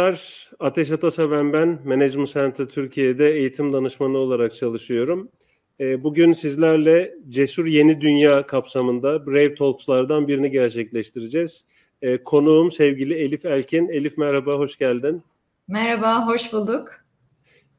[0.00, 1.78] Merhabalar, Ateş Ataseven ben.
[1.84, 5.28] Management Center Türkiye'de eğitim danışmanı olarak çalışıyorum.
[5.80, 11.66] Ee, bugün sizlerle Cesur Yeni Dünya kapsamında Brave Talks'lardan birini gerçekleştireceğiz.
[12.02, 13.88] Ee, konuğum sevgili Elif Elkin.
[13.88, 15.22] Elif merhaba, hoş geldin.
[15.68, 16.88] Merhaba, hoş bulduk.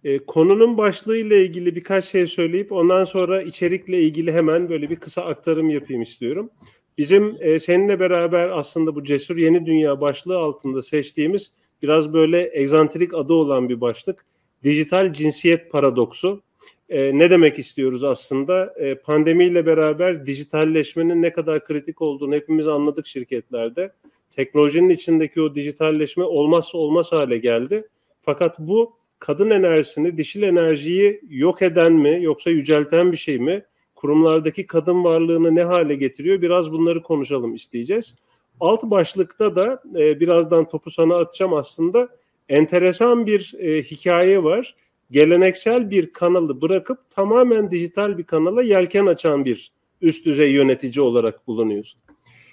[0.04, 5.22] Ee, konunun başlığıyla ilgili birkaç şey söyleyip ondan sonra içerikle ilgili hemen böyle bir kısa
[5.22, 6.50] aktarım yapayım istiyorum.
[6.98, 11.52] Bizim e, seninle beraber aslında bu Cesur Yeni Dünya başlığı altında seçtiğimiz
[11.82, 14.26] biraz böyle egzantrik adı olan bir başlık.
[14.64, 16.42] Dijital cinsiyet paradoksu.
[16.90, 18.74] E, ne demek istiyoruz aslında?
[18.78, 23.92] E, pandemiyle beraber dijitalleşmenin ne kadar kritik olduğunu hepimiz anladık şirketlerde.
[24.32, 27.88] Teknolojinin içindeki o dijitalleşme olmazsa olmaz hale geldi.
[28.22, 33.64] Fakat bu kadın enerjisini, dişil enerjiyi yok eden mi yoksa yücelten bir şey mi?
[33.96, 36.42] Kurumlardaki kadın varlığını ne hale getiriyor?
[36.42, 38.16] Biraz bunları konuşalım isteyeceğiz.
[38.62, 42.10] Alt başlıkta da e, birazdan topu sana atacağım aslında.
[42.50, 44.76] Enteresan bir e, hikaye var.
[45.12, 51.48] Geleneksel bir kanalı bırakıp tamamen dijital bir kanala yelken açan bir üst düzey yönetici olarak
[51.48, 52.02] bulunuyorsun.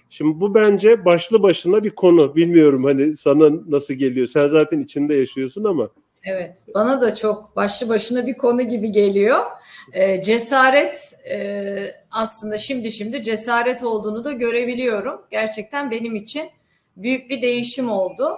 [0.08, 2.36] Şimdi bu bence başlı başına bir konu.
[2.36, 4.26] Bilmiyorum hani sana nasıl geliyor.
[4.26, 5.90] Sen zaten içinde yaşıyorsun ama.
[6.24, 9.44] Evet, bana da çok başlı başına bir konu gibi geliyor.
[9.92, 15.22] E, cesaret e, aslında şimdi şimdi cesaret olduğunu da görebiliyorum.
[15.30, 16.50] Gerçekten benim için
[16.96, 18.36] büyük bir değişim oldu.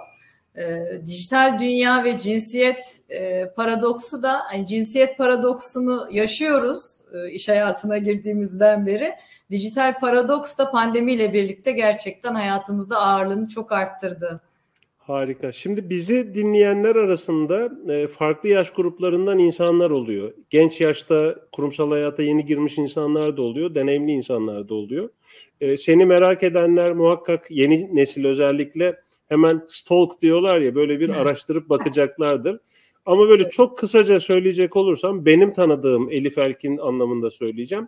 [0.55, 7.97] E, dijital dünya ve cinsiyet e, paradoksu da, yani cinsiyet paradoksunu yaşıyoruz e, iş hayatına
[7.97, 9.13] girdiğimizden beri.
[9.51, 14.41] Dijital paradoks da pandemiyle birlikte gerçekten hayatımızda ağırlığını çok arttırdı.
[15.01, 15.51] Harika.
[15.51, 20.33] Şimdi bizi dinleyenler arasında e, farklı yaş gruplarından insanlar oluyor.
[20.49, 25.09] Genç yaşta kurumsal hayata yeni girmiş insanlar da oluyor, deneyimli insanlar da oluyor.
[25.61, 28.99] E, seni merak edenler muhakkak yeni nesil özellikle
[29.29, 32.59] hemen stalk diyorlar ya böyle bir araştırıp bakacaklardır.
[33.05, 37.87] Ama böyle çok kısaca söyleyecek olursam benim tanıdığım Elif Elkin anlamında söyleyeceğim.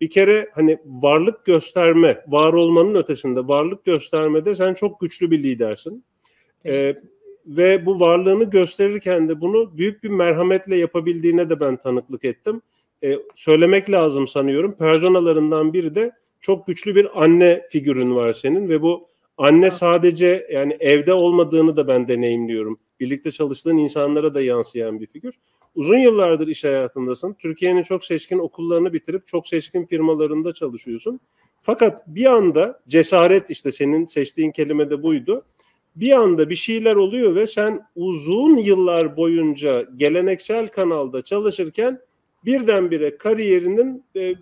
[0.00, 6.04] Bir kere hani varlık gösterme, var olmanın ötesinde varlık göstermede sen çok güçlü bir lidersin
[6.66, 6.96] ee,
[7.46, 12.62] ve bu varlığını gösterirken de bunu büyük bir merhametle yapabildiğine de ben tanıklık ettim.
[13.04, 14.76] Ee, söylemek lazım sanıyorum.
[14.78, 19.08] Personalarından biri de çok güçlü bir anne figürün var senin ve bu
[19.38, 22.78] anne sadece yani evde olmadığını da ben deneyimliyorum.
[23.00, 25.34] Birlikte çalıştığın insanlara da yansıyan bir figür.
[25.74, 27.34] Uzun yıllardır iş hayatındasın.
[27.34, 31.20] Türkiye'nin çok seçkin okullarını bitirip çok seçkin firmalarında çalışıyorsun.
[31.62, 35.44] Fakat bir anda cesaret işte senin seçtiğin kelime de buydu
[35.96, 42.00] bir anda bir şeyler oluyor ve sen uzun yıllar boyunca geleneksel kanalda çalışırken
[42.44, 44.34] birdenbire kariyerinin e,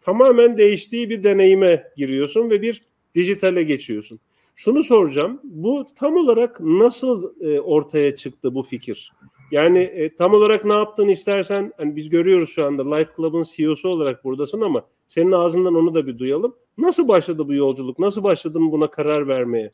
[0.00, 2.82] tamamen değiştiği bir deneyime giriyorsun ve bir
[3.14, 4.20] dijitale geçiyorsun.
[4.56, 9.12] Şunu soracağım, bu tam olarak nasıl e, ortaya çıktı bu fikir?
[9.50, 13.88] Yani e, tam olarak ne yaptığını istersen, hani biz görüyoruz şu anda Life Club'ın CEO'su
[13.88, 16.54] olarak buradasın ama senin ağzından onu da bir duyalım.
[16.78, 17.98] Nasıl başladı bu yolculuk?
[17.98, 19.72] Nasıl başladın buna karar vermeye?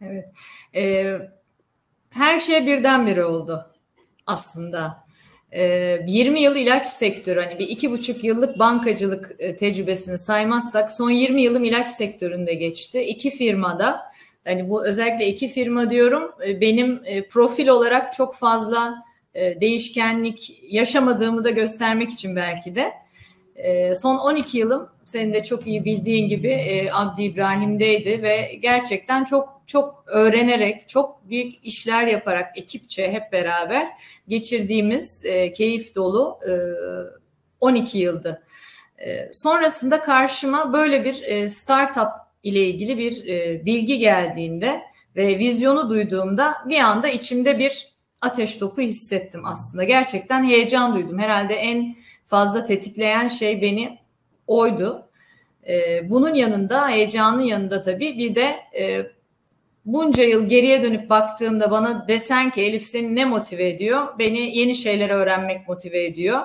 [0.00, 0.28] Evet.
[0.74, 1.18] Ee,
[2.10, 3.66] her şey birdenbire oldu
[4.26, 5.06] aslında.
[5.52, 11.10] Ee, 20 yıl ilaç sektörü hani bir iki buçuk yıllık bankacılık e, tecrübesini saymazsak son
[11.10, 13.02] 20 yılım ilaç sektöründe geçti.
[13.02, 14.02] İki firmada
[14.44, 19.06] hani bu özellikle iki firma diyorum e, benim e, profil olarak çok fazla
[19.60, 22.92] değişkenlik yaşamadığımı da göstermek için belki de.
[23.56, 29.24] E, son 12 yılım senin de çok iyi bildiğin gibi e, Abdi İbrahim'deydi ve gerçekten
[29.24, 33.88] çok çok öğrenerek, çok büyük işler yaparak ekipçe hep beraber
[34.28, 36.52] geçirdiğimiz e, keyif dolu e,
[37.60, 38.42] 12 yıldı.
[38.98, 42.08] E, sonrasında karşıma böyle bir e, startup
[42.42, 44.82] ile ilgili bir e, bilgi geldiğinde
[45.16, 47.88] ve vizyonu duyduğumda bir anda içimde bir
[48.22, 49.84] ateş topu hissettim aslında.
[49.84, 51.18] Gerçekten heyecan duydum.
[51.18, 53.98] Herhalde en fazla tetikleyen şey beni
[54.46, 55.08] oydu.
[55.68, 59.06] E, bunun yanında, heyecanın yanında tabii bir de e,
[59.84, 64.18] bunca yıl geriye dönüp baktığımda bana desen ki Elif seni ne motive ediyor?
[64.18, 66.40] Beni yeni şeyler öğrenmek motive ediyor.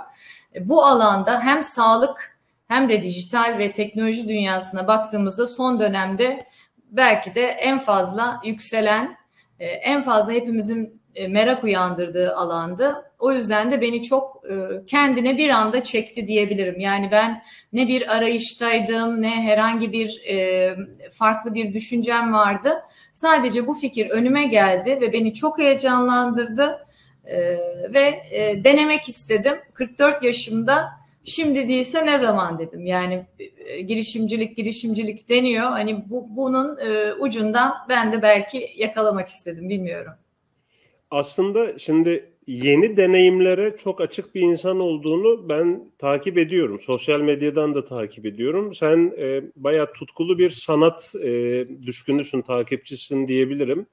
[0.55, 2.37] E, bu alanda hem sağlık
[2.67, 6.45] hem de dijital ve teknoloji dünyasına baktığımızda son dönemde
[6.91, 9.17] belki de en fazla yükselen,
[9.59, 13.11] e, en fazla hepimizin e, merak uyandırdığı alandı.
[13.19, 14.41] O yüzden de beni çok
[14.87, 16.79] kendine bir anda çekti diyebilirim.
[16.79, 20.21] Yani ben ne bir arayıştaydım ne herhangi bir
[21.11, 22.83] farklı bir düşüncem vardı
[23.13, 26.87] Sadece bu fikir önüme geldi ve beni çok heyecanlandırdı
[27.25, 27.37] e,
[27.93, 29.53] ve e, denemek istedim.
[29.73, 30.89] 44 yaşımda
[31.23, 32.85] şimdi değilse ne zaman dedim.
[32.85, 33.25] Yani
[33.57, 35.69] e, girişimcilik girişimcilik deniyor.
[35.69, 40.13] Hani bu bunun e, ucundan ben de belki yakalamak istedim bilmiyorum.
[41.11, 46.79] aslında şimdi yeni deneyimlere çok açık bir insan olduğunu ben takip ediyorum.
[46.79, 48.73] Sosyal medyadan da takip ediyorum.
[48.75, 53.85] Sen e, bayağı tutkulu bir sanat e, düşkünüsün, takipçisin diyebilirim.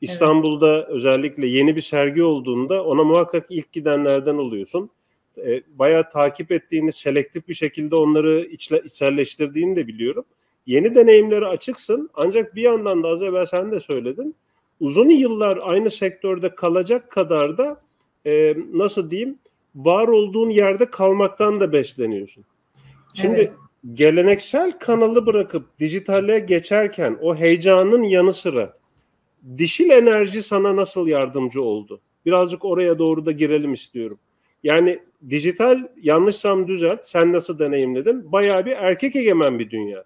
[0.00, 0.88] İstanbul'da evet.
[0.88, 4.90] özellikle yeni bir sergi olduğunda ona muhakkak ilk gidenlerden oluyorsun.
[5.36, 10.24] E, bayağı takip ettiğini, selektif bir şekilde onları içle, içselleştirdiğini de biliyorum.
[10.66, 14.36] Yeni deneyimlere açıksın ancak bir yandan da az evvel sen de söyledin.
[14.80, 17.82] Uzun yıllar aynı sektörde kalacak kadar da
[18.26, 19.38] e, nasıl diyeyim
[19.74, 22.44] var olduğun yerde kalmaktan da besleniyorsun.
[23.14, 23.52] Şimdi evet.
[23.92, 28.72] geleneksel kanalı bırakıp dijitale geçerken o heyecanın yanı sıra
[29.58, 32.00] dişil enerji sana nasıl yardımcı oldu?
[32.26, 34.18] Birazcık oraya doğru da girelim istiyorum.
[34.62, 34.98] Yani
[35.30, 38.32] dijital yanlışsam düzelt sen nasıl deneyimledin?
[38.32, 40.04] Bayağı bir erkek egemen bir dünya.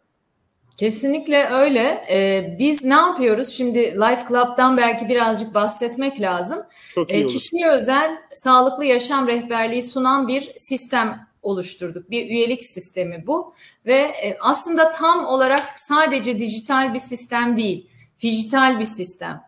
[0.76, 2.04] Kesinlikle öyle.
[2.10, 3.48] Ee, biz ne yapıyoruz?
[3.48, 6.58] Şimdi Life Club'dan belki birazcık bahsetmek lazım.
[6.94, 12.10] Çok iyi ee, Kişiye özel sağlıklı yaşam rehberliği sunan bir sistem oluşturduk.
[12.10, 13.54] Bir üyelik sistemi bu
[13.86, 17.86] ve e, aslında tam olarak sadece dijital bir sistem değil,
[18.16, 19.42] fijital bir sistem.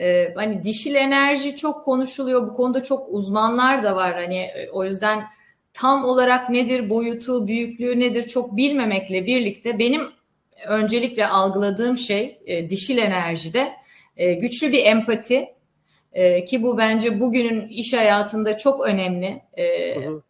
[0.00, 2.46] Ee, hani dişil enerji çok konuşuluyor.
[2.46, 4.14] Bu konuda çok uzmanlar da var.
[4.14, 5.24] Hani e, o yüzden
[5.72, 10.17] tam olarak nedir boyutu, büyüklüğü nedir çok bilmemekle birlikte benim
[10.66, 13.72] öncelikle algıladığım şey e, dişil enerjide
[14.16, 15.48] e, güçlü bir empati
[16.12, 19.42] e, ki bu bence bugünün iş hayatında çok önemli.
[19.56, 20.22] E, hı hı.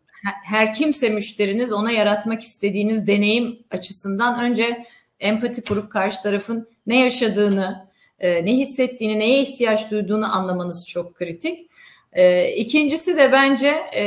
[0.45, 4.87] Her kimse müşteriniz ona yaratmak istediğiniz deneyim açısından önce
[5.21, 7.89] empati kurup karşı tarafın ne yaşadığını,
[8.21, 11.69] e, ne hissettiğini, neye ihtiyaç duyduğunu anlamanız çok kritik.
[12.13, 14.05] E, ikincisi de bence e,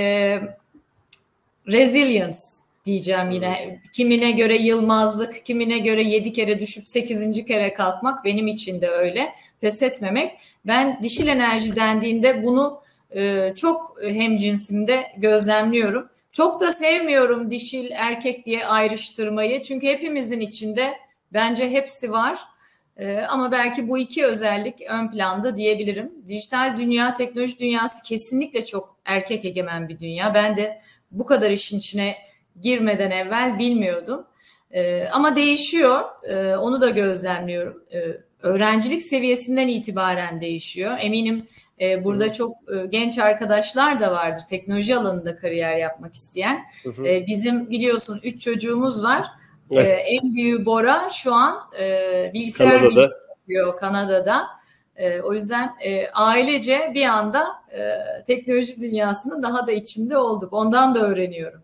[1.67, 2.37] resilience
[2.85, 3.81] diyeceğim yine.
[3.93, 9.33] Kimine göre yılmazlık, kimine göre yedi kere düşüp sekizinci kere kalkmak benim için de öyle.
[9.61, 10.31] Pes etmemek.
[10.65, 12.81] Ben dişil enerji dendiğinde bunu
[13.15, 16.09] e, çok hemcinsimde gözlemliyorum.
[16.31, 19.63] Çok da sevmiyorum dişil erkek diye ayrıştırmayı.
[19.63, 20.93] Çünkü hepimizin içinde
[21.33, 22.39] bence hepsi var.
[22.97, 26.11] E, ama belki bu iki özellik ön planda diyebilirim.
[26.27, 30.33] Dijital dünya, teknoloji dünyası kesinlikle çok erkek egemen bir dünya.
[30.33, 30.81] Ben de
[31.11, 32.15] bu kadar işin içine
[32.61, 34.25] girmeden evvel bilmiyordum.
[34.71, 36.01] E, ama değişiyor.
[36.23, 37.83] E, onu da gözlemliyorum.
[37.93, 37.99] E,
[38.41, 40.97] öğrencilik seviyesinden itibaren değişiyor.
[40.99, 41.47] Eminim
[41.81, 46.61] e, burada çok e, genç arkadaşlar da vardır teknoloji alanında kariyer yapmak isteyen.
[47.05, 49.27] E, bizim biliyorsun üç çocuğumuz var.
[49.71, 53.09] E, en büyüğü Bora şu an e, bilgisayar Kanada'da.
[53.29, 54.47] yapıyor Kanada'da.
[54.95, 60.53] E, o yüzden e, ailece bir anda e, teknoloji dünyasının daha da içinde olduk.
[60.53, 61.61] Ondan da öğreniyorum.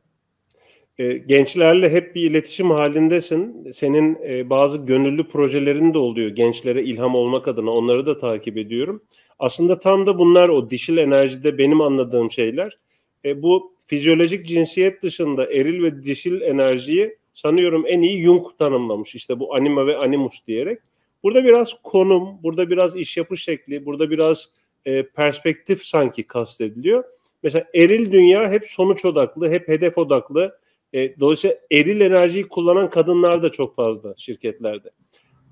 [0.99, 3.71] E, gençlerle hep bir iletişim halindesin.
[3.71, 7.71] Senin e, bazı gönüllü projelerin de oluyor gençlere ilham olmak adına.
[7.71, 9.03] Onları da takip ediyorum.
[9.39, 12.77] Aslında tam da bunlar o dişil enerjide benim anladığım şeyler.
[13.25, 19.15] E, bu fizyolojik cinsiyet dışında eril ve dişil enerjiyi sanıyorum en iyi Jung tanımlamış.
[19.15, 20.79] İşte bu anima ve animus diyerek.
[21.23, 24.49] Burada biraz konum, burada biraz iş yapış şekli, burada biraz
[24.85, 27.03] e, perspektif sanki kastediliyor.
[27.43, 30.57] Mesela eril dünya hep sonuç odaklı, hep hedef odaklı
[30.93, 34.89] e, dolayısıyla eril enerjiyi kullanan kadınlar da çok fazla şirketlerde.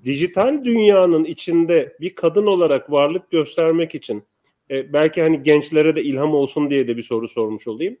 [0.04, 4.24] Dijital dünyanın içinde bir kadın olarak varlık göstermek için
[4.70, 7.96] e, belki hani gençlere de ilham olsun diye de bir soru sormuş olayım.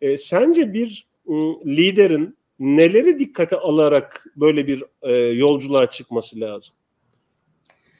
[0.00, 6.74] E, sence bir m, liderin neleri dikkate alarak böyle bir e, yolculuğa çıkması lazım?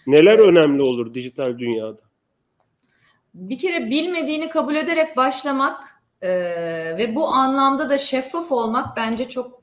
[0.07, 0.49] Neler evet.
[0.49, 2.01] önemli olur dijital dünyada?
[3.35, 6.29] Bir kere bilmediğini kabul ederek başlamak ee,
[6.99, 9.63] ve bu anlamda da şeffaf olmak bence çok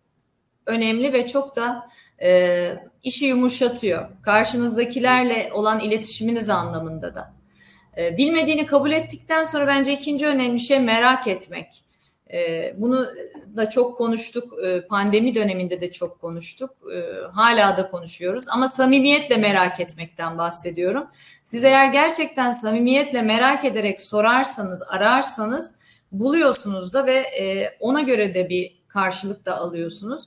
[0.65, 1.89] önemli ve çok da
[2.22, 2.69] e,
[3.03, 4.10] işi yumuşatıyor.
[4.22, 7.33] Karşınızdakilerle olan iletişiminiz anlamında da.
[7.98, 11.83] E, bilmediğini kabul ettikten sonra bence ikinci önemli şey merak etmek.
[12.33, 13.05] E, bunu
[13.57, 14.53] da çok konuştuk.
[14.65, 16.72] E, pandemi döneminde de çok konuştuk.
[16.95, 18.45] E, hala da konuşuyoruz.
[18.50, 21.07] Ama samimiyetle merak etmekten bahsediyorum.
[21.45, 25.75] Siz eğer gerçekten samimiyetle merak ederek sorarsanız, ararsanız
[26.13, 30.24] buluyorsunuz da ve e, ona göre de bir karşılık da alıyorsunuz.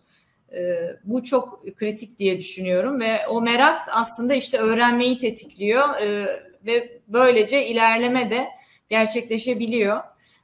[0.53, 0.61] E,
[1.05, 6.27] bu çok kritik diye düşünüyorum ve o merak aslında işte öğrenmeyi tetikliyor e,
[6.67, 8.49] ve böylece ilerleme de
[8.89, 10.01] gerçekleşebiliyor.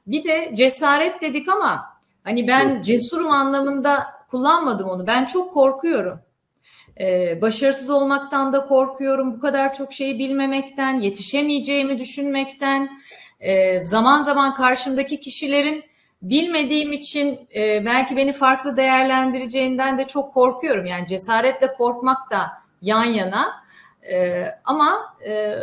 [0.07, 1.85] Bir de cesaret dedik ama
[2.23, 5.07] hani ben cesurum anlamında kullanmadım onu.
[5.07, 6.19] Ben çok korkuyorum.
[6.99, 9.33] Ee, başarısız olmaktan da korkuyorum.
[9.33, 12.89] Bu kadar çok şeyi bilmemekten, yetişemeyeceğimi düşünmekten,
[13.43, 15.83] e, zaman zaman karşımdaki kişilerin
[16.21, 20.85] bilmediğim için e, belki beni farklı değerlendireceğinden de çok korkuyorum.
[20.85, 23.63] Yani cesaretle korkmak da yan yana.
[24.11, 25.55] E, ama e,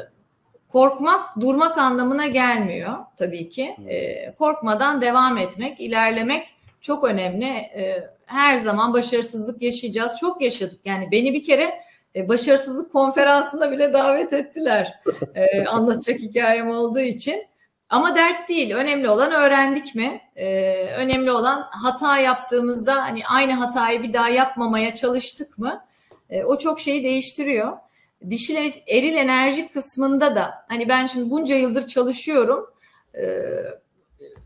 [0.69, 3.77] korkmak durmak anlamına gelmiyor tabii ki.
[3.89, 6.49] E, korkmadan devam etmek, ilerlemek
[6.81, 7.47] çok önemli.
[7.47, 10.17] E, her zaman başarısızlık yaşayacağız.
[10.21, 10.81] Çok yaşadık.
[10.85, 11.81] Yani beni bir kere
[12.17, 15.01] e, başarısızlık konferansına bile davet ettiler.
[15.35, 17.50] E, anlatacak hikayem olduğu için.
[17.91, 18.75] Ama dert değil.
[18.75, 20.21] Önemli olan öğrendik mi?
[20.37, 20.47] E,
[20.87, 25.85] önemli olan hata yaptığımızda hani aynı hatayı bir daha yapmamaya çalıştık mı?
[26.31, 27.77] E, o çok şeyi değiştiriyor.
[28.31, 32.71] Dişil eril enerji kısmında da hani ben şimdi bunca yıldır çalışıyorum.
[33.15, 33.25] E,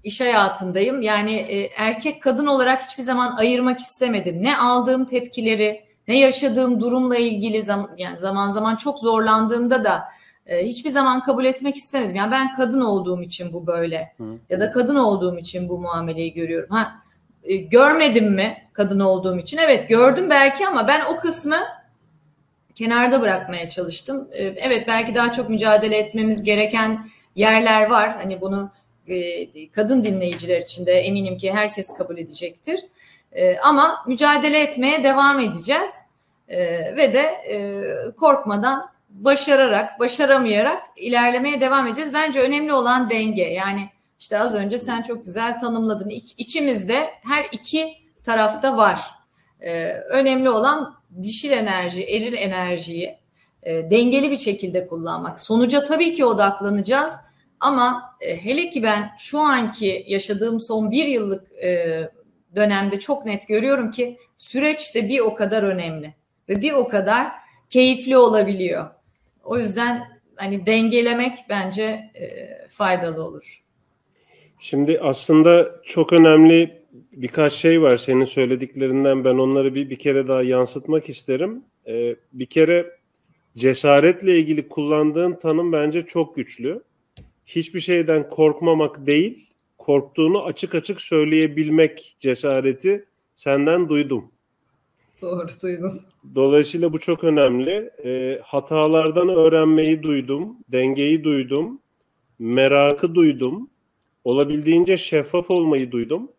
[0.05, 1.03] iş hayatındayım.
[1.03, 4.43] Yani e, erkek kadın olarak hiçbir zaman ayırmak istemedim.
[4.43, 10.05] Ne aldığım tepkileri, ne yaşadığım durumla ilgili zaman yani zaman zaman çok zorlandığımda da
[10.47, 12.17] e, hiçbir zaman kabul etmek istemedim.
[12.17, 14.25] Yani ben kadın olduğum için bu böyle Hı.
[14.51, 16.71] ya da kadın olduğum için bu muameleyi görüyorum.
[16.71, 16.95] Ha
[17.45, 19.59] e, görmedim mi kadın olduğum için?
[19.59, 21.59] Evet gördüm belki ama ben o kısmı
[22.75, 24.29] kenarda bırakmaya çalıştım.
[24.33, 28.17] E, evet belki daha çok mücadele etmemiz gereken yerler var.
[28.23, 28.71] Hani bunu
[29.09, 32.81] e, kadın dinleyiciler için de eminim ki herkes kabul edecektir.
[33.33, 35.91] E, ama mücadele etmeye devam edeceğiz
[36.49, 36.59] e,
[36.97, 37.35] ve de
[38.17, 42.15] korkmadan başararak, başaramayarak ilerlemeye devam edeceğiz.
[42.15, 43.43] Bence önemli olan denge.
[43.43, 43.89] Yani
[44.21, 46.09] işte az önce sen çok güzel tanımladın.
[46.09, 47.95] İç, içimizde her iki
[48.25, 49.01] tarafta var.
[50.11, 53.19] önemli olan dişil enerji, eril enerjiyi
[53.67, 55.41] dengeli bir şekilde kullanmak.
[55.41, 57.15] Sonuca tabii ki odaklanacağız
[57.65, 62.11] ama e, hele ki ben şu anki yaşadığım son bir yıllık e,
[62.57, 66.15] dönemde çok net görüyorum ki süreç de bir o kadar önemli
[66.49, 67.33] ve bir o kadar
[67.71, 68.91] keyifli olabiliyor.
[69.45, 71.83] O yüzden hani dengelemek bence
[72.15, 73.65] e, faydalı olur.
[74.59, 76.83] Şimdi aslında çok önemli
[77.13, 81.65] birkaç şey var senin söylediklerinden ben onları bir bir kere daha yansıtmak isterim.
[81.87, 82.91] Ee, bir kere
[83.57, 86.83] cesaretle ilgili kullandığın tanım bence çok güçlü
[87.47, 93.05] hiçbir şeyden korkmamak değil, korktuğunu açık açık söyleyebilmek cesareti
[93.37, 94.31] senden duydum.
[95.23, 96.01] Doğru duydum.
[96.35, 97.91] Dolayısıyla bu çok önemli.
[98.05, 101.81] E, hatalardan öğrenmeyi duydum, dengeyi duydum,
[102.39, 103.71] merakı duydum,
[104.25, 106.31] olabildiğince şeffaf olmayı duydum.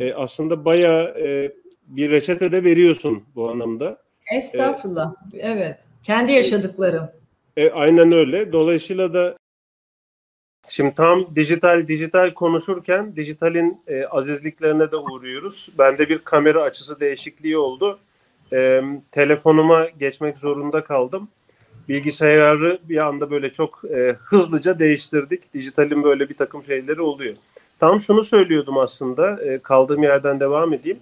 [0.00, 1.52] E, aslında bayağı e,
[1.86, 3.98] bir reçete de veriyorsun bu anlamda.
[4.36, 5.14] Estağfurullah.
[5.32, 5.76] E, evet.
[6.02, 7.08] Kendi yaşadıklarım.
[7.56, 8.52] E, aynen öyle.
[8.52, 9.36] Dolayısıyla da
[10.68, 15.70] Şimdi tam dijital dijital konuşurken dijitalin e, azizliklerine de uğruyoruz.
[15.78, 17.98] Bende bir kamera açısı değişikliği oldu.
[18.52, 21.28] E, telefonuma geçmek zorunda kaldım.
[21.88, 25.54] Bilgisayarı bir anda böyle çok e, hızlıca değiştirdik.
[25.54, 27.34] Dijitalin böyle bir takım şeyleri oluyor.
[27.78, 29.42] Tam şunu söylüyordum aslında.
[29.42, 30.98] E, kaldığım yerden devam edeyim.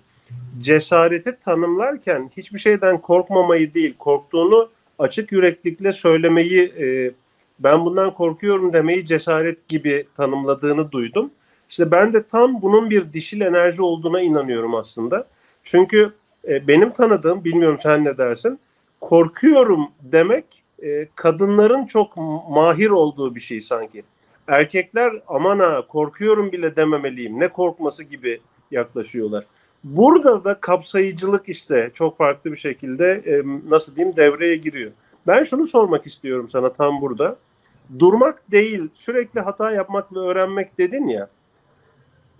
[0.60, 7.10] Cesareti tanımlarken hiçbir şeyden korkmamayı değil, korktuğunu açık yüreklikle söylemeyi e,
[7.58, 11.30] ben bundan korkuyorum demeyi cesaret gibi tanımladığını duydum.
[11.70, 15.26] İşte ben de tam bunun bir dişil enerji olduğuna inanıyorum aslında.
[15.62, 16.12] Çünkü
[16.48, 18.58] e, benim tanıdığım, bilmiyorum sen ne dersin,
[19.00, 20.44] korkuyorum demek
[20.82, 22.16] e, kadınların çok
[22.50, 24.02] mahir olduğu bir şey sanki.
[24.48, 29.44] Erkekler aman ha korkuyorum bile dememeliyim, ne korkması gibi yaklaşıyorlar.
[29.84, 34.90] Burada da kapsayıcılık işte çok farklı bir şekilde e, nasıl diyeyim devreye giriyor.
[35.26, 37.36] Ben şunu sormak istiyorum sana tam burada
[37.98, 41.28] durmak değil, sürekli hata yapmak ve öğrenmek dedin ya.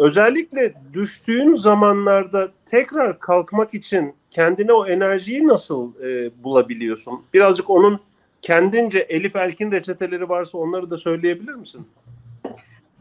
[0.00, 7.22] Özellikle düştüğün zamanlarda tekrar kalkmak için kendine o enerjiyi nasıl e, bulabiliyorsun?
[7.34, 8.00] Birazcık onun
[8.42, 11.88] kendince Elif Elkin reçeteleri varsa onları da söyleyebilir misin?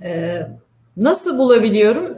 [0.04, 0.48] Ee,
[0.98, 2.18] nasıl bulabiliyorum?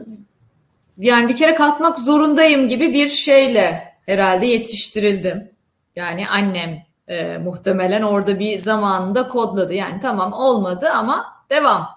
[0.98, 5.50] Yani bir kere kalkmak zorundayım gibi bir şeyle herhalde yetiştirildim.
[5.96, 9.74] Yani annem, e, muhtemelen orada bir zamanında kodladı.
[9.74, 11.88] Yani tamam olmadı ama devam.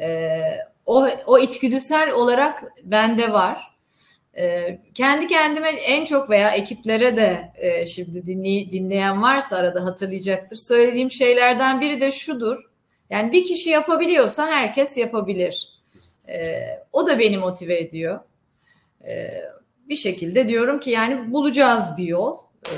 [0.00, 0.40] E,
[0.86, 3.76] o, o içgüdüsel olarak bende var.
[4.38, 10.56] E, kendi kendime en çok veya ekiplere de e, şimdi dinley, dinleyen varsa arada hatırlayacaktır.
[10.56, 12.58] Söylediğim şeylerden biri de şudur.
[13.10, 15.68] Yani bir kişi yapabiliyorsa herkes yapabilir.
[16.28, 16.60] E,
[16.92, 18.20] o da beni motive ediyor.
[19.04, 19.42] E,
[19.88, 22.36] bir şekilde diyorum ki yani bulacağız bir yol.
[22.66, 22.74] E,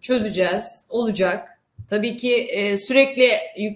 [0.00, 1.48] çözeceğiz, olacak.
[1.90, 3.30] Tabii ki e, sürekli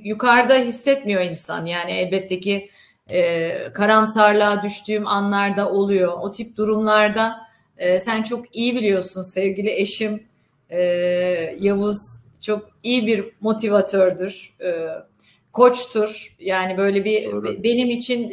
[0.04, 1.66] yukarıda hissetmiyor insan.
[1.66, 2.70] Yani elbette ki
[3.10, 6.12] e, karamsarlığa düştüğüm anlarda oluyor.
[6.20, 7.36] O tip durumlarda
[7.98, 10.22] sen çok iyi biliyorsun sevgili eşim
[11.60, 11.98] Yavuz
[12.40, 14.54] çok iyi bir motivatördür.
[15.52, 16.34] koçtur.
[16.40, 17.62] Yani böyle bir Doğru.
[17.62, 18.30] benim için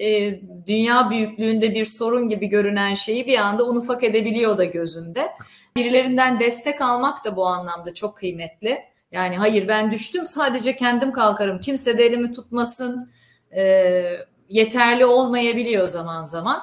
[0.67, 5.27] dünya büyüklüğünde bir sorun gibi görünen şeyi bir anda un ufak edebiliyor da gözünde.
[5.75, 8.79] Birilerinden destek almak da bu anlamda çok kıymetli.
[9.11, 11.59] Yani hayır ben düştüm sadece kendim kalkarım.
[11.59, 13.11] Kimse de elimi tutmasın.
[13.55, 14.03] E,
[14.51, 16.62] yeterli olmayabiliyor zaman zaman.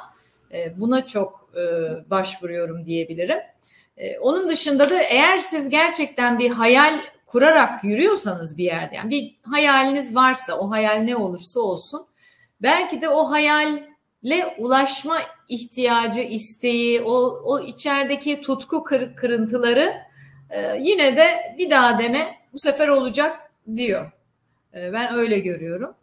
[0.52, 1.60] E, buna çok e,
[2.10, 3.38] başvuruyorum diyebilirim.
[3.96, 9.38] E, onun dışında da eğer siz gerçekten bir hayal kurarak yürüyorsanız bir yerde yani bir
[9.50, 12.06] hayaliniz varsa o hayal ne olursa olsun
[12.62, 15.18] belki de o hayalle ulaşma
[15.48, 19.94] ihtiyacı, isteği, o, o içerideki tutku kır, kırıntıları
[20.78, 24.10] yine de bir daha dene bu sefer olacak diyor.
[24.74, 25.94] Ben öyle görüyorum.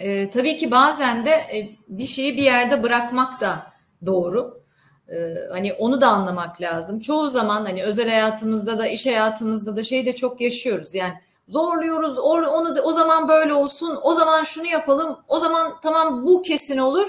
[0.00, 3.66] E, tabii ki bazen de e, bir şeyi bir yerde bırakmak da
[4.06, 4.60] doğru.
[5.08, 5.16] E,
[5.50, 7.00] hani onu da anlamak lazım.
[7.00, 10.94] Çoğu zaman hani özel hayatımızda da iş hayatımızda da şey de çok yaşıyoruz.
[10.94, 11.14] Yani
[11.48, 12.18] zorluyoruz.
[12.18, 13.98] Onu da, o zaman böyle olsun.
[14.02, 15.18] O zaman şunu yapalım.
[15.28, 17.08] O zaman tamam bu kesin olur.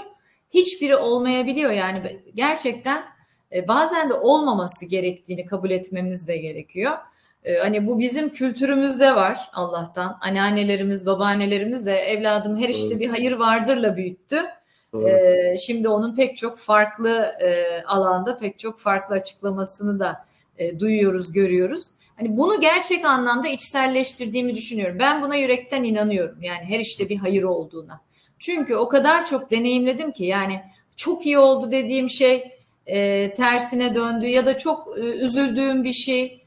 [0.54, 3.04] Hiçbiri olmayabiliyor yani gerçekten
[3.56, 6.98] e, bazen de olmaması gerektiğini kabul etmemiz de gerekiyor.
[7.44, 10.18] E, hani bu bizim kültürümüzde var Allah'tan.
[10.22, 14.46] Anneannelerimiz, babaannelerimiz de evladım her işte bir hayır vardırla büyüttü.
[15.08, 17.32] E, şimdi onun pek çok farklı
[17.88, 20.26] alanda pek çok farklı açıklamasını da
[20.80, 21.88] duyuyoruz, görüyoruz.
[22.16, 25.00] Hani bunu gerçek anlamda içselleştirdiğimi düşünüyorum.
[25.00, 26.42] Ben buna yürekten inanıyorum.
[26.42, 28.02] Yani her işte bir hayır olduğuna.
[28.40, 30.62] Çünkü o kadar çok deneyimledim ki yani
[30.96, 32.52] çok iyi oldu dediğim şey
[32.86, 36.39] e, tersine döndü ya da çok e, üzüldüğüm bir şey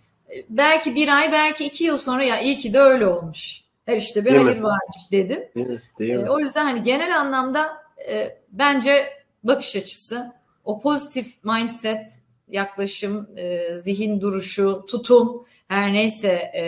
[0.49, 3.63] belki bir ay belki iki yıl sonra ya iyi ki de öyle olmuş.
[3.87, 4.63] Her işte bir Değil hayır mi?
[4.63, 5.43] varmış dedim.
[5.55, 5.81] Değil?
[5.99, 6.23] Değil mi?
[6.27, 9.07] E, o yüzden hani genel anlamda e, bence
[9.45, 10.33] bakış açısı
[10.65, 12.11] o pozitif mindset
[12.49, 16.65] yaklaşım, e, zihin duruşu, tutum her neyse e,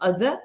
[0.00, 0.40] adı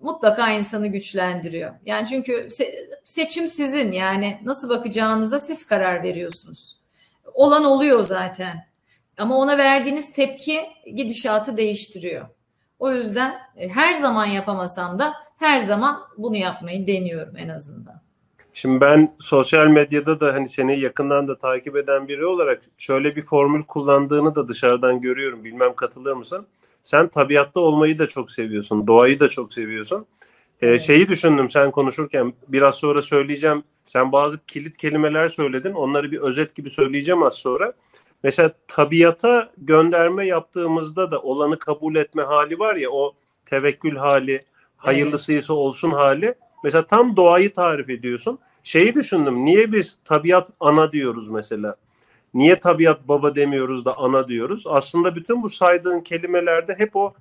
[0.00, 1.74] mutlaka insanı güçlendiriyor.
[1.86, 6.76] Yani çünkü se- seçim sizin yani nasıl bakacağınıza siz karar veriyorsunuz.
[7.34, 8.69] Olan oluyor zaten.
[9.18, 10.60] Ama ona verdiğiniz tepki
[10.96, 12.26] gidişatı değiştiriyor.
[12.78, 18.02] O yüzden e, her zaman yapamasam da her zaman bunu yapmayı deniyorum en azından.
[18.52, 23.22] Şimdi ben sosyal medyada da hani seni yakından da takip eden biri olarak şöyle bir
[23.22, 25.44] formül kullandığını da dışarıdan görüyorum.
[25.44, 26.46] Bilmem katılır mısın?
[26.82, 28.86] Sen tabiatta olmayı da çok seviyorsun.
[28.86, 30.06] Doğayı da çok seviyorsun.
[30.62, 33.62] Ee, şeyi düşündüm sen konuşurken biraz sonra söyleyeceğim.
[33.86, 35.72] Sen bazı kilit kelimeler söyledin.
[35.72, 37.72] Onları bir özet gibi söyleyeceğim az sonra.
[38.22, 44.44] Mesela tabiata gönderme yaptığımızda da olanı kabul etme hali var ya o tevekkül hali,
[44.76, 46.34] hayırlısıysa olsun hali.
[46.64, 48.38] Mesela tam doğayı tarif ediyorsun.
[48.62, 49.44] Şeyi düşündüm.
[49.44, 51.76] Niye biz tabiat ana diyoruz mesela?
[52.34, 54.64] Niye tabiat baba demiyoruz da ana diyoruz?
[54.66, 57.14] Aslında bütün bu saydığın kelimelerde hep o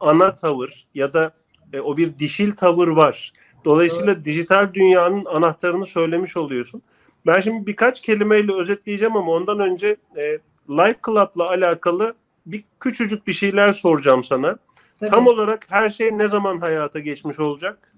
[0.00, 1.32] ana tavır ya da
[1.72, 3.32] e, o bir dişil tavır var.
[3.64, 4.24] Dolayısıyla evet.
[4.24, 6.82] dijital dünyanın anahtarını söylemiş oluyorsun.
[7.26, 10.38] Ben şimdi birkaç kelimeyle özetleyeceğim ama ondan önce e,
[10.70, 12.14] Life Club'la alakalı
[12.46, 14.58] bir küçücük bir şeyler soracağım sana.
[15.00, 15.10] Tabii.
[15.10, 17.92] Tam olarak her şey ne zaman hayata geçmiş olacak?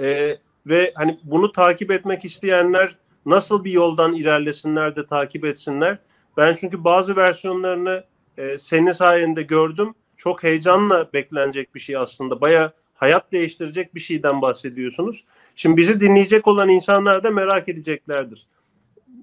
[0.00, 2.96] E, ve hani bunu takip etmek isteyenler
[3.26, 5.98] nasıl bir yoldan ilerlesinler de takip etsinler.
[6.36, 8.04] Ben çünkü bazı versiyonlarını
[8.38, 9.94] e, senin sayende gördüm.
[10.16, 12.40] Çok heyecanla beklenecek bir şey aslında.
[12.40, 15.24] Baya hayat değiştirecek bir şeyden bahsediyorsunuz.
[15.58, 18.46] Şimdi bizi dinleyecek olan insanlar da merak edeceklerdir.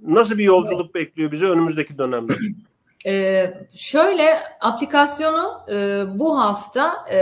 [0.07, 0.95] Nasıl bir yolculuk evet.
[0.95, 2.33] bekliyor bizi önümüzdeki dönemde?
[3.07, 7.17] Ee, şöyle aplikasyonu e, bu hafta e,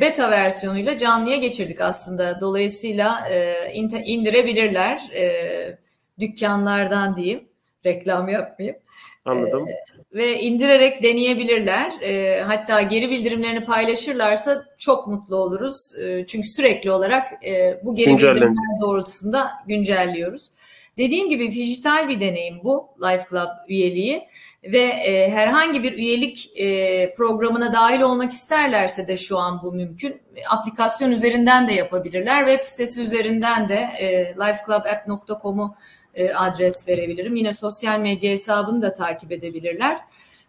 [0.00, 2.40] beta versiyonuyla canlıya geçirdik aslında.
[2.40, 3.72] Dolayısıyla e,
[4.04, 5.78] indirebilirler e,
[6.20, 7.48] dükkanlardan diyeyim.
[7.86, 8.78] Reklam yapmayayım.
[9.24, 9.68] Anladım.
[9.68, 11.92] E, ve indirerek deneyebilirler.
[12.02, 15.92] E, hatta geri bildirimlerini paylaşırlarsa çok mutlu oluruz.
[15.98, 20.50] E, çünkü sürekli olarak e, bu geri bildirimler doğrultusunda güncelliyoruz.
[20.98, 24.22] Dediğim gibi dijital bir deneyim bu Life Club üyeliği
[24.64, 30.20] ve e, herhangi bir üyelik e, programına dahil olmak isterlerse de şu an bu mümkün.
[30.50, 32.46] Aplikasyon üzerinden de yapabilirler.
[32.46, 35.76] Web sitesi üzerinden de e, lifeclubapp.com'u
[36.16, 37.36] e, adres verebilirim.
[37.36, 40.00] Yine sosyal medya hesabını da takip edebilirler.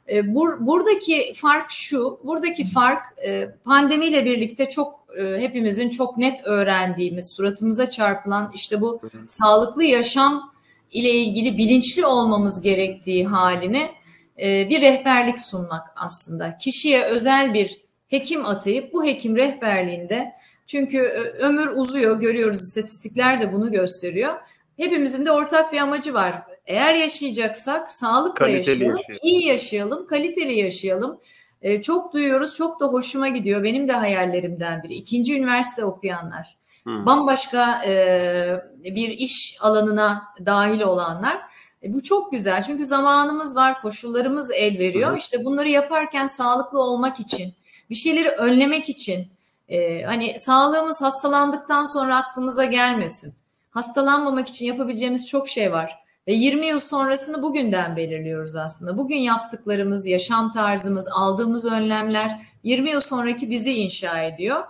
[0.10, 5.08] E, bur, buradaki fark şu, buradaki fark e, pandemiyle birlikte çok
[5.40, 10.54] hepimizin çok net öğrendiğimiz, suratımıza çarpılan işte bu sağlıklı yaşam
[10.92, 13.92] ile ilgili bilinçli olmamız gerektiği haline
[14.38, 16.58] bir rehberlik sunmak aslında.
[16.58, 20.34] Kişiye özel bir hekim atayıp bu hekim rehberliğinde
[20.68, 21.02] çünkü
[21.40, 24.34] ömür uzuyor görüyoruz istatistikler de bunu gösteriyor
[24.78, 26.42] hepimizin de ortak bir amacı var.
[26.66, 31.20] Eğer yaşayacaksak sağlıkla kaliteli yaşayalım, yaşayalım, iyi yaşayalım, kaliteli yaşayalım.
[31.62, 33.64] Ee, çok duyuyoruz, çok da hoşuma gidiyor.
[33.64, 34.94] Benim de hayallerimden biri.
[34.94, 37.06] İkinci üniversite okuyanlar, hmm.
[37.06, 41.38] bambaşka e, bir iş alanına dahil olanlar.
[41.84, 45.10] E, bu çok güzel çünkü zamanımız var, koşullarımız el veriyor.
[45.10, 45.18] Hmm.
[45.18, 47.54] İşte bunları yaparken sağlıklı olmak için,
[47.90, 49.28] bir şeyleri önlemek için,
[49.70, 53.34] E, hani sağlığımız hastalandıktan sonra aklımıza gelmesin.
[53.70, 56.08] Hastalanmamak için yapabileceğimiz çok şey var.
[56.28, 58.98] Ve 20 yıl sonrasını bugünden belirliyoruz aslında.
[58.98, 64.64] Bugün yaptıklarımız, yaşam tarzımız, aldığımız önlemler 20 yıl sonraki bizi inşa ediyor.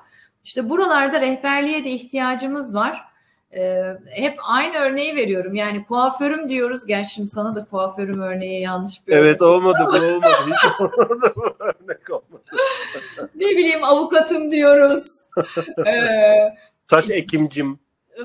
[0.43, 3.03] İşte buralarda rehberliğe de ihtiyacımız var.
[3.53, 5.55] Ee, hep aynı örneği veriyorum.
[5.55, 6.85] Yani kuaförüm diyoruz.
[6.85, 10.21] Gerçi şimdi sana da kuaförüm örneği yanlış bir Evet olmadı bu olmadı.
[10.45, 12.43] Hiç olmadı bu örnek olmadı.
[13.35, 15.29] ne bileyim avukatım diyoruz.
[15.87, 16.55] ee,
[16.87, 17.79] Saç ekimcim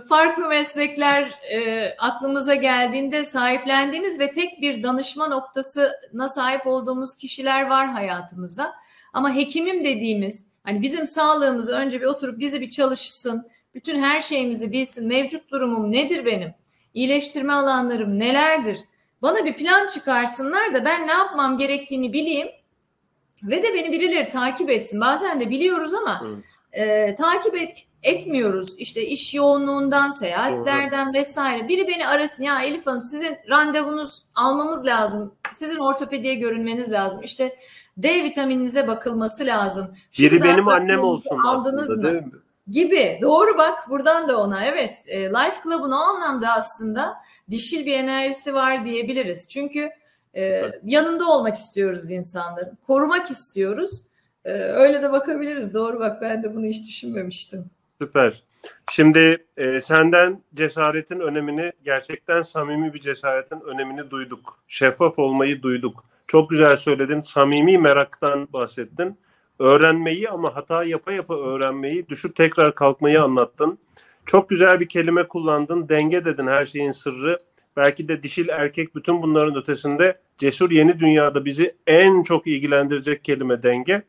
[0.08, 7.92] farklı meslekler e, aklımıza geldiğinde sahiplendiğimiz ve tek bir danışma noktasına sahip olduğumuz kişiler var
[7.92, 8.74] hayatımızda.
[9.12, 14.72] Ama hekimim dediğimiz hani bizim sağlığımızı önce bir oturup bizi bir çalışsın, bütün her şeyimizi
[14.72, 16.54] bilsin, mevcut durumum nedir benim,
[16.94, 18.78] iyileştirme alanlarım nelerdir,
[19.22, 22.48] bana bir plan çıkarsınlar da ben ne yapmam gerektiğini bileyim
[23.42, 25.00] ve de beni birileri takip etsin.
[25.00, 26.22] Bazen de biliyoruz ama
[26.72, 28.74] e, takip et, etmiyoruz.
[28.78, 31.14] İşte iş yoğunluğundan, seyahatlerden Doğru.
[31.14, 31.68] vesaire.
[31.68, 35.34] Biri beni arasın ya Elif Hanım sizin randevunuz almamız lazım.
[35.52, 37.20] Sizin ortopediye görünmeniz lazım.
[37.22, 37.56] İşte
[37.96, 39.88] D vitamininize bakılması lazım.
[40.12, 42.14] Şunu Biri benim annem olsun aldınız aslında, mı?
[42.14, 42.32] Değil mi?
[42.70, 43.18] Gibi.
[43.22, 44.96] Doğru bak buradan da ona evet.
[45.06, 47.14] E, Life Club'un o anlamda aslında
[47.50, 49.48] dişil bir enerjisi var diyebiliriz.
[49.48, 49.80] Çünkü
[50.34, 50.80] e, evet.
[50.84, 52.78] yanında olmak istiyoruz insanların.
[52.86, 54.02] Korumak istiyoruz.
[54.44, 55.74] E, öyle de bakabiliriz.
[55.74, 57.70] Doğru bak ben de bunu hiç düşünmemiştim.
[58.02, 58.42] Süper.
[58.92, 64.58] Şimdi e, senden cesaretin önemini, gerçekten samimi bir cesaretin önemini duyduk.
[64.68, 66.04] Şeffaf olmayı duyduk.
[66.26, 67.20] Çok güzel söyledin.
[67.20, 69.18] Samimi meraktan bahsettin.
[69.58, 73.78] Öğrenmeyi ama hata yapa yapa öğrenmeyi, düşüp tekrar kalkmayı anlattın.
[74.26, 75.88] Çok güzel bir kelime kullandın.
[75.88, 77.42] Denge dedin her şeyin sırrı.
[77.76, 83.62] Belki de dişil erkek bütün bunların ötesinde cesur yeni dünyada bizi en çok ilgilendirecek kelime
[83.62, 84.02] denge.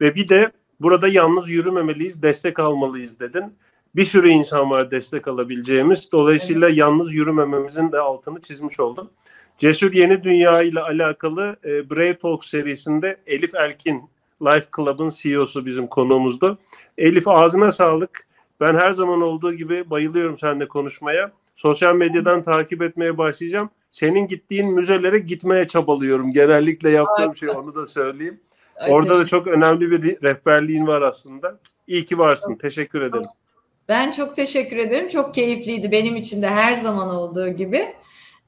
[0.00, 3.54] Ve bir de Burada yalnız yürümemeliyiz, destek almalıyız dedin.
[3.96, 6.12] Bir sürü insan var destek alabileceğimiz.
[6.12, 6.78] Dolayısıyla evet.
[6.78, 9.10] yalnız yürümememizin de altını çizmiş oldum.
[9.58, 14.02] Cesur Yeni Dünya ile alakalı e, Brave Talk serisinde Elif Elkin,
[14.42, 16.58] Life Club'ın CEO'su bizim konuğumuzdu.
[16.98, 18.26] Elif ağzına sağlık.
[18.60, 21.32] Ben her zaman olduğu gibi bayılıyorum seninle konuşmaya.
[21.54, 23.70] Sosyal medyadan takip etmeye başlayacağım.
[23.90, 26.32] Senin gittiğin müzelere gitmeye çabalıyorum.
[26.32, 27.34] Genellikle yaptığım Harika.
[27.34, 28.40] şey onu da söyleyeyim.
[28.88, 31.58] Orada da çok önemli bir rehberliğin var aslında.
[31.86, 32.54] İyi ki varsın.
[32.54, 33.26] Teşekkür ederim.
[33.88, 35.08] Ben çok teşekkür ederim.
[35.08, 37.94] Çok keyifliydi benim için de her zaman olduğu gibi.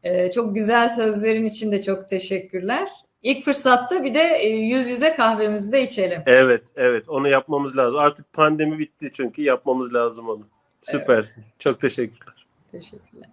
[0.02, 2.88] Ee, çok güzel sözlerin için de çok teşekkürler.
[3.22, 6.22] İlk fırsatta bir de e, yüz yüze kahvemizi de içelim.
[6.26, 7.08] Evet, evet.
[7.08, 7.98] Onu yapmamız lazım.
[7.98, 10.46] Artık pandemi bitti çünkü yapmamız lazım onu.
[10.82, 11.42] Süpersin.
[11.42, 11.60] Evet.
[11.60, 12.46] Çok teşekkürler.
[12.72, 13.28] Teşekkürler.